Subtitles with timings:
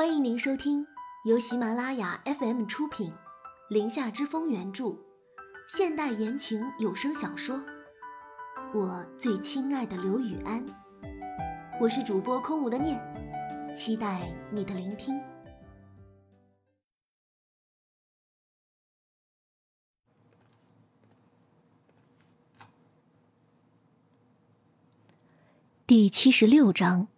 [0.00, 0.86] 欢迎您收听
[1.26, 3.10] 由喜马拉雅 FM 出品，
[3.68, 4.96] 《林下之风》原著，
[5.68, 7.54] 现代言情有声小说
[8.72, 10.66] 《我最亲爱的刘雨安》。
[11.78, 12.98] 我是主播空无的念，
[13.76, 15.20] 期待你的聆听。
[25.86, 27.08] 第七十六章，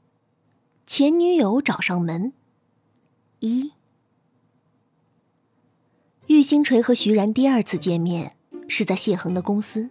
[0.84, 2.32] 前女友找上门。
[3.44, 3.72] 一，
[6.28, 8.36] 玉星锤和徐然第二次见面
[8.68, 9.90] 是在谢恒的公司。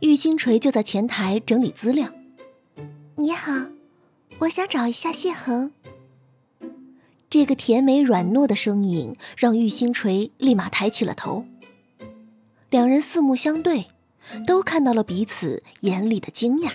[0.00, 2.12] 玉星锤就在前台整理资料。
[3.16, 3.68] 你好，
[4.40, 5.72] 我想找一下谢恒。
[7.30, 11.46] 这个甜美软糯的声音让玉星锤立马抬起了头。
[12.68, 13.86] 两人四目相对，
[14.46, 16.72] 都看到了彼此眼里的惊讶。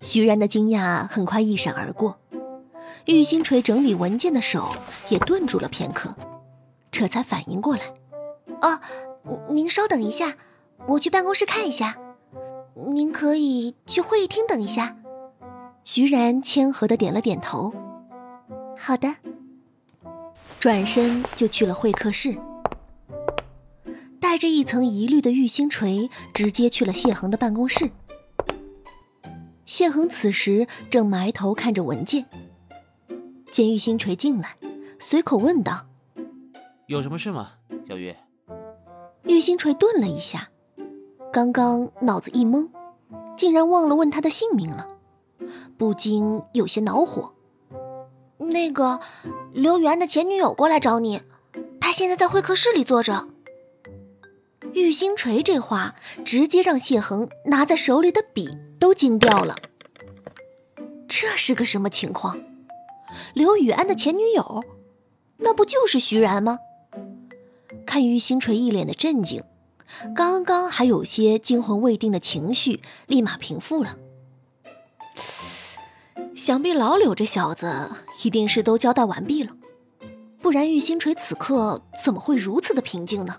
[0.00, 2.20] 徐然的惊讶很快一闪而过，
[3.06, 4.74] 玉星锤整理文件的手
[5.08, 6.14] 也顿住了片刻，
[6.90, 7.82] 这才反应过来。
[8.62, 8.80] 哦，
[9.50, 10.34] 您稍等一下，
[10.86, 11.96] 我去办公室看一下。
[12.92, 14.96] 您可以去会议厅等一下。
[15.82, 17.72] 徐然谦和的点了点头。
[18.78, 19.14] 好的。
[20.58, 22.38] 转身就去了会客室，
[24.18, 27.90] 带着一层疑虑的玉星锤直接去了谢恒的办公室。
[29.66, 32.24] 谢恒此时正埋头看着文件，
[33.54, 34.56] 见玉星锤进来，
[34.98, 35.86] 随口问道
[36.90, 37.52] ：“有什么事吗，
[37.88, 38.12] 小玉？”
[39.22, 40.48] 玉星锤顿了一下，
[41.32, 42.68] 刚刚脑子一懵，
[43.36, 44.88] 竟然忘了问他的姓名了，
[45.78, 47.32] 不禁有些恼火。
[48.38, 48.98] 那个
[49.52, 51.22] 刘源的前女友过来找你，
[51.80, 53.28] 他现在在会客室里坐着。
[54.72, 55.94] 玉星锤这话
[56.24, 59.54] 直接让谢恒拿在手里的笔都惊掉了。
[61.06, 62.36] 这是个什么情况？
[63.34, 64.64] 刘雨安的前女友，
[65.38, 66.58] 那不就是徐然吗？
[67.86, 69.42] 看玉星锤一脸的震惊，
[70.14, 73.96] 刚刚还有些惊魂未定的情绪立马平复了。
[76.34, 77.90] 想必老柳这小子
[78.24, 79.52] 一定是都交代完毕了，
[80.40, 83.36] 不然玉星锤此刻怎么会如此的平静呢？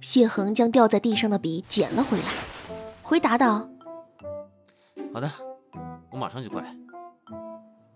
[0.00, 2.24] 谢恒将掉在地上的笔捡了回来，
[3.02, 3.68] 回答道
[5.14, 5.30] ：“好的，
[6.10, 6.74] 我马上就过来。”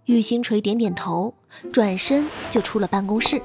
[0.07, 1.35] 玉星锤点点头，
[1.73, 3.43] 转身就出了办公室。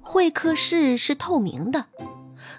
[0.00, 1.86] 会客室是透明的，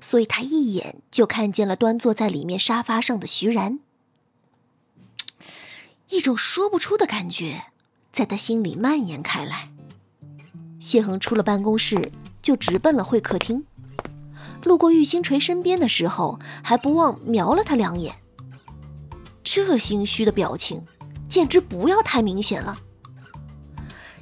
[0.01, 3.79] 所以他一眼就看见了端坐在里面沙发上的徐然。
[6.09, 7.63] 一种说不出的感觉
[8.11, 9.69] 在他心里蔓延开来。
[10.79, 12.11] 谢恒出了办公室，
[12.41, 13.65] 就直奔了会客厅。
[14.65, 18.15] 路过玉星锤身边的时候，还不忘瞄了他两眼。
[19.43, 20.85] 这心虚的表情，
[21.27, 22.77] 简直不要太明显了。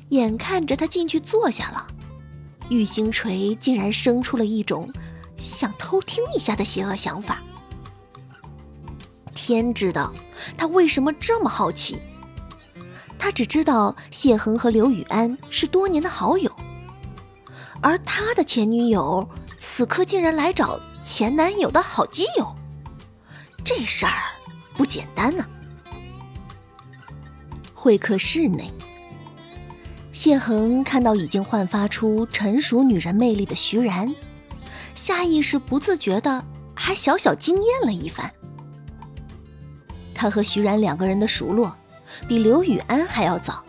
[0.10, 1.88] 眼看着他进去坐下了，
[2.70, 4.92] 玉星锤竟然生出了一种
[5.38, 7.42] 想偷听一下的邪恶想法。
[9.34, 10.14] 天知道
[10.58, 12.00] 他为什么这么好奇。
[13.18, 16.52] 他只知道谢恒和刘雨安是多年的好友，
[17.82, 19.28] 而他的前女友。
[19.64, 22.56] 此刻竟然来找前男友的好基友，
[23.64, 24.34] 这事儿
[24.74, 25.46] 不简单呢。
[27.82, 28.72] 会客室内，
[30.12, 34.14] 谢恒看到已经焕发出成熟女人魅力的徐然，
[34.94, 38.32] 下意识不自觉的还小小惊艳了一番。
[40.14, 41.76] 他和徐然两个人的熟络，
[42.28, 43.64] 比刘雨安还要早，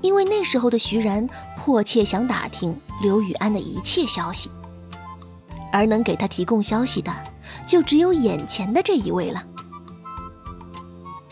[0.00, 1.28] 因为那时候的徐然
[1.58, 4.48] 迫切想打听刘雨安的一切消息。
[5.72, 7.12] 而能给他提供消息的，
[7.66, 9.44] 就只有眼前的这一位了。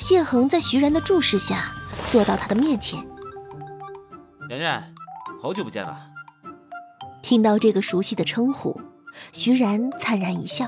[0.02, 1.72] 谢恒在徐然的注视下，
[2.10, 3.06] 坐到他的面前。
[4.50, 4.92] 然然，
[5.40, 6.10] 好久不见了。
[7.22, 8.80] 听到这个熟悉的称呼，
[9.30, 10.66] 徐然灿然一笑。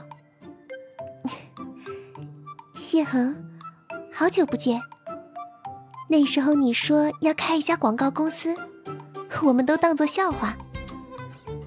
[2.75, 3.45] 谢恒，
[4.12, 4.81] 好久不见。
[6.09, 8.57] 那时候你说要开一家广告公司，
[9.42, 10.57] 我们都当作笑话，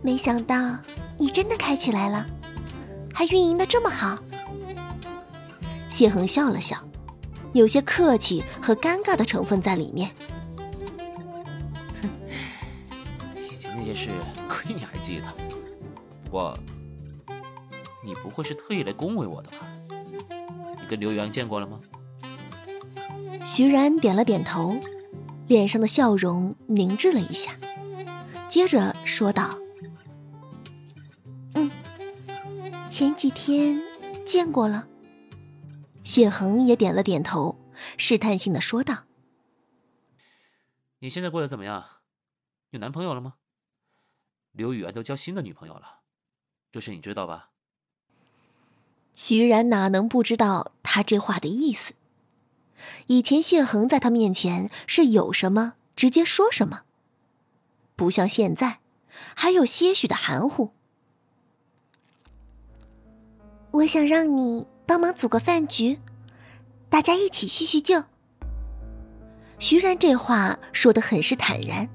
[0.02, 0.78] 没想到。
[1.20, 2.26] 你真的开起来了，
[3.14, 4.18] 还运营的这么好。
[5.90, 6.78] 谢恒笑了笑，
[7.54, 10.12] 有些客气和尴尬的成分在里面。
[12.02, 12.10] 哼，
[13.36, 14.10] 以前那些事，
[14.48, 15.26] 亏你还记得。
[16.26, 16.58] 不过，
[18.04, 19.58] 你不会是特意来恭维我的吧？
[20.80, 21.80] 你跟刘洋见过了吗？
[23.44, 24.78] 徐然点了点头，
[25.48, 27.52] 脸上的笑容凝滞了一下，
[28.50, 29.58] 接着说道。
[31.54, 31.72] 嗯
[32.90, 33.82] 前几天
[34.26, 34.88] 见过了，
[36.08, 37.60] 谢恒也点了点头，
[37.98, 39.04] 试探性的说道
[41.00, 41.84] ：“你现在过得怎么样？
[42.70, 43.34] 有男朋友了吗？
[44.54, 46.00] 刘雨安都交新的女朋友了，
[46.72, 47.50] 这事你知道吧？
[49.14, 51.94] 徐然哪能不知道他这话的意思？
[53.08, 56.84] 以前谢恒在他面前是有什么直接说什么，
[57.98, 58.80] 不像现在，
[59.36, 60.72] 还有些许的含糊。
[63.72, 66.00] 我想让你帮忙组个饭局，
[66.90, 68.06] 大家一起叙叙旧。
[69.60, 71.90] 徐然这话说的很是坦然，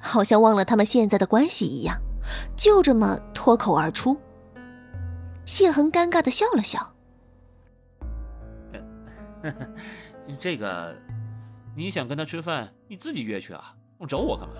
[0.00, 2.00] 好像忘了他们现在的关系一样，
[2.56, 4.16] 就这么脱口而出。
[5.44, 6.94] 谢恒尴尬的笑了笑。
[10.40, 10.96] 这个，
[11.76, 13.76] 你想跟他吃饭，你自己约去啊，
[14.08, 14.54] 找我干嘛？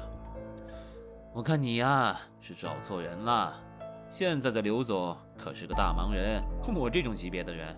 [1.32, 3.58] 我看你呀是找错人了。
[4.10, 6.42] 现在的刘总可是个大忙人，
[6.74, 7.76] 我这种级别的人，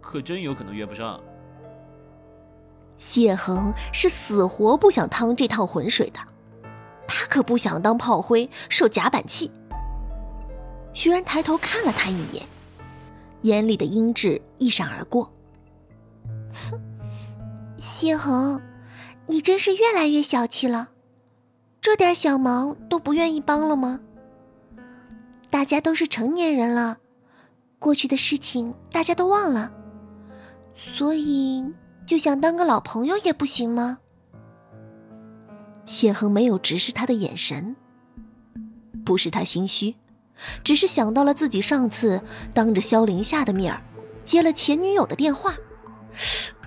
[0.00, 1.20] 可真有可能约不上。
[2.96, 6.20] 谢恒是死活不想趟这趟浑水的，
[7.06, 9.50] 他可不想当炮灰受夹板气。
[10.92, 12.46] 徐然抬头看了他一眼，
[13.42, 15.30] 眼里的阴鸷一闪而过。
[16.70, 16.80] 哼，
[17.76, 18.62] 谢恒，
[19.26, 20.90] 你真是越来越小气了，
[21.80, 24.00] 这点小忙都不愿意帮了吗？
[25.54, 26.98] 大家都是成年人了，
[27.78, 29.72] 过去的事情大家都忘了，
[30.74, 31.64] 所以
[32.04, 33.98] 就想当个老朋友也不行吗？
[35.84, 37.76] 谢恒没有直视他的眼神，
[39.04, 39.94] 不是他心虚。
[40.64, 42.20] 只是想到了自己上次
[42.52, 43.80] 当着萧凌夏的面
[44.24, 45.54] 接了前女友的电话，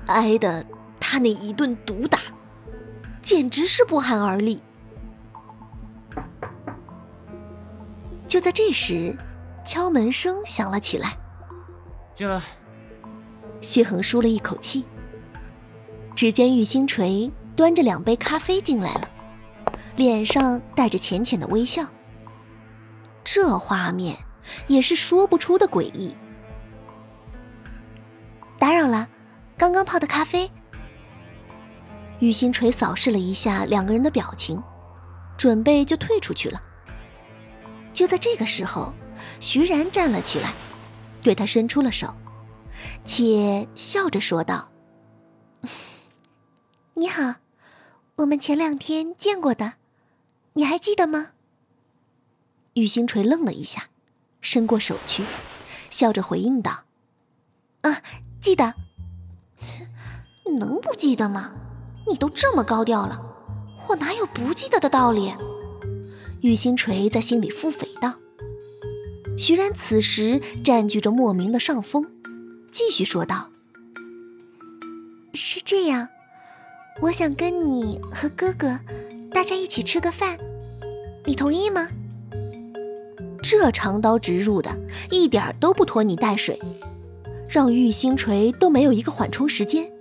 [0.06, 0.66] 挨的
[0.98, 2.20] 他那一顿毒打，
[3.22, 4.62] 简直是不寒而栗。
[8.38, 9.18] 就在这时，
[9.66, 11.18] 敲门声响了起来。
[12.14, 12.40] 进来。
[13.62, 14.86] 谢恒舒了一口气。
[16.16, 19.10] 只见玉星锤端着两杯咖啡进来了，
[19.96, 21.84] 脸上带着浅浅的微笑。
[23.24, 24.16] 这画面
[24.68, 26.16] 也是说不出的诡异。
[28.60, 29.10] 打扰了，
[29.58, 30.52] 刚刚泡的咖啡。
[32.20, 34.62] 玉星锤扫视了一下两个人的表情，
[35.36, 36.62] 准备就退出去了。
[37.98, 38.94] 就在这个时候，
[39.40, 40.54] 徐然站了起来，
[41.20, 42.14] 对他伸出了手，
[43.04, 44.70] 且笑着说道
[46.94, 47.38] ：“你好，
[48.18, 49.74] 我们前两天见过的，
[50.54, 51.30] 你还记得吗？”
[52.78, 53.90] 玉星锤愣了一下，
[54.42, 55.24] 伸过手去，
[55.90, 56.84] 笑着回应道
[57.82, 58.04] ：“啊，
[58.40, 58.76] 记得。
[60.60, 61.52] 能不记得吗？
[62.08, 63.20] 你都这么高调了，
[63.90, 65.34] 我哪有不记得的道理？”
[66.48, 68.14] 玉星锤在心里腹诽道。
[69.38, 72.08] 徐然此时占据着莫名的上风，
[72.72, 73.50] 继续说道
[75.36, 76.08] ：“是这样，
[77.02, 78.80] 我想跟你和哥哥，
[79.34, 80.38] 大家一起吃个饭，
[81.26, 81.90] 你同意吗？”
[83.44, 84.72] 这长刀直入的，
[85.12, 86.58] 一点都不拖泥带水，
[87.50, 89.92] 让玉星锤都没有一个缓冲时间。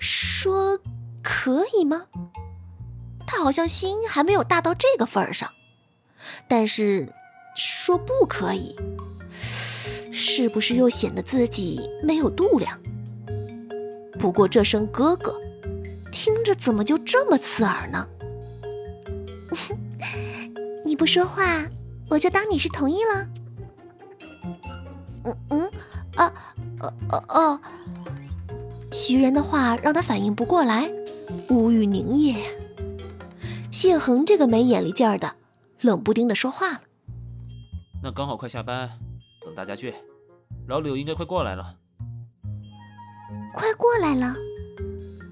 [0.00, 0.80] 说
[1.22, 2.02] 可以吗？
[3.26, 5.50] 他好像心还没有大到这个份儿上。
[6.48, 7.12] 但是
[7.56, 8.76] 说不可以，
[10.12, 12.80] 是不是又显得自己没有度量？
[14.18, 15.40] 不过这声哥哥，
[16.10, 18.08] 听着怎么就这么刺耳呢？
[20.84, 21.66] 你不说话。
[22.10, 23.26] 我就当你是同意了。
[25.24, 25.70] 嗯嗯，
[26.16, 26.32] 啊，
[26.80, 27.60] 哦哦哦，
[28.92, 30.90] 徐然的话让他反应不过来，
[31.48, 32.36] 无语凝噎。
[33.74, 35.34] 谢恒这个没眼力劲儿的，
[35.80, 36.82] 冷不丁的说话了
[38.00, 38.88] ：“那刚好快下班，
[39.44, 39.92] 等大家去，
[40.68, 41.74] 老柳应该快过来了。”
[43.52, 44.36] 快过来了？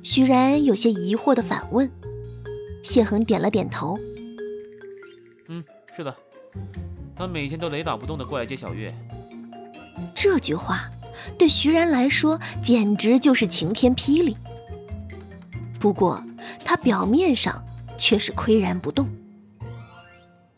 [0.02, 1.88] 徐然有些疑惑的反问。
[2.82, 3.96] 谢恒点了点头
[5.46, 5.62] ：“嗯，
[5.96, 6.12] 是的。”
[7.14, 8.92] 他每天都雷打不动的过来接小月。
[10.16, 10.90] 这句话
[11.38, 14.36] 对徐然来说简直就是晴天霹雳。
[15.78, 16.20] 不过
[16.64, 17.64] 他表面上
[17.96, 19.08] 却是岿然不动，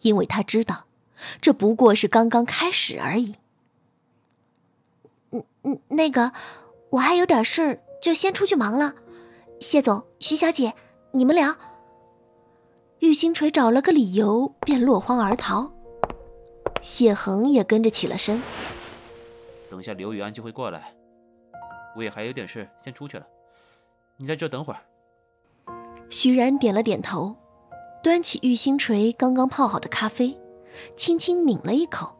[0.00, 0.86] 因为他知道
[1.40, 3.36] 这不过是刚刚开始而已。
[5.30, 6.32] 嗯嗯，那个，
[6.90, 8.94] 我还有点事，就先出去忙了。
[9.60, 10.74] 谢总、徐小姐，
[11.12, 11.56] 你们聊。
[13.00, 15.72] 玉星锤找了个理由，便落荒而逃。
[16.80, 18.40] 谢恒也跟着起了身。
[19.70, 20.94] 等下刘雨安就会过来，
[21.96, 23.26] 我也还有点事，先出去了。
[24.16, 24.80] 你在这等会儿。
[26.14, 27.34] 徐然点了点头，
[28.00, 30.38] 端起玉星锤刚刚泡好的咖啡，
[30.94, 32.14] 轻轻抿了一口，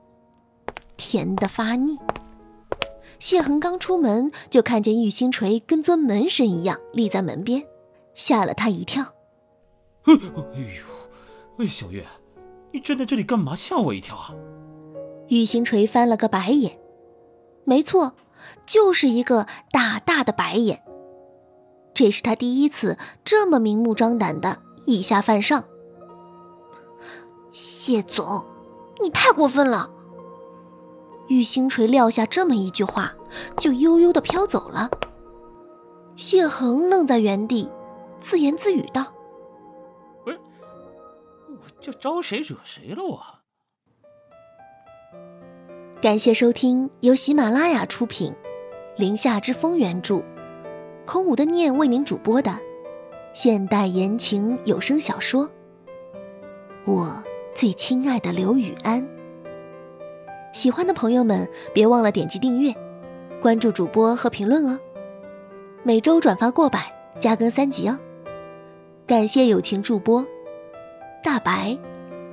[0.97, 1.97] 甜的发腻。
[3.21, 7.63] 谢恒刚出门就看见玉星锤跟尊门神一样立在门边，
[8.17, 9.15] 吓了他一跳。
[10.07, 12.05] 哎呦，哎，小月，
[12.73, 13.55] 你站在这里干嘛？
[13.55, 14.35] 吓我一跳啊！
[15.29, 16.81] 玉星锤翻了个白眼，
[17.63, 18.17] 没错，
[18.67, 20.83] 就是一个大大的白眼。
[21.95, 25.65] 这是他第一次这么明目张胆的以下犯上。
[27.53, 28.45] 谢总，
[29.01, 29.89] 你太过分了！
[31.29, 33.15] 玉星锤撂下这么一句话，
[33.57, 34.91] 就悠悠的飘走了。
[36.17, 37.71] 谢恒愣在原地，
[38.21, 39.15] 自言自语道
[40.25, 40.39] ：“不是，
[41.49, 43.03] 我这招谁惹谁了？
[43.05, 43.21] 我。”
[46.03, 48.33] 感谢收听由喜马拉雅出品，
[48.97, 50.23] 《林下之风》原著，
[51.07, 52.59] 空无的念为您主播的
[53.33, 55.47] 现代言情有声小说
[56.85, 57.23] 《我
[57.55, 59.03] 最亲爱的刘雨安》。
[60.53, 62.73] 喜欢的朋友们，别忘了点击订阅、
[63.41, 64.79] 关注主播和评论哦。
[65.83, 67.99] 每周转发过百，加更三集哦。
[69.07, 70.25] 感谢友情助播
[71.23, 71.77] 大白，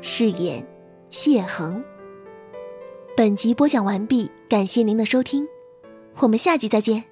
[0.02, 0.66] 饰演
[1.10, 1.84] 谢恒。
[3.18, 5.48] 本集播讲完毕，感谢您的收听，
[6.20, 7.11] 我们下集再见。